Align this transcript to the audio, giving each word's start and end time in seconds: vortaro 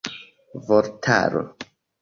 vortaro 0.65 1.43